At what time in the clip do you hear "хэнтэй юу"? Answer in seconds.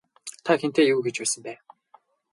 0.61-0.99